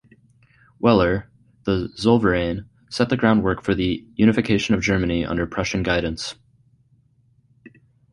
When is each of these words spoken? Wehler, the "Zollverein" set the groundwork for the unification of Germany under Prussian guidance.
Wehler, 0.81 1.27
the 1.65 1.89
"Zollverein" 1.95 2.65
set 2.89 3.09
the 3.09 3.17
groundwork 3.17 3.61
for 3.61 3.75
the 3.75 4.03
unification 4.15 4.73
of 4.73 4.81
Germany 4.81 5.23
under 5.23 5.45
Prussian 5.45 5.83
guidance. 5.83 6.33